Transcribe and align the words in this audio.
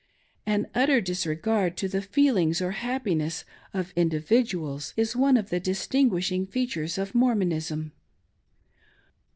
An 0.47 0.65
utter 0.73 0.99
disregard 0.99 1.77
to 1.77 1.87
the 1.87 2.01
feelings 2.01 2.59
or 2.59 2.71
happiness 2.71 3.45
of 3.71 3.93
individ 3.93 4.49
uals 4.51 4.93
is 4.97 5.15
one 5.15 5.37
of 5.37 5.51
the 5.51 5.59
distinguishing 5.59 6.47
features 6.47 6.97
of 6.97 7.13
Mormonism. 7.13 7.91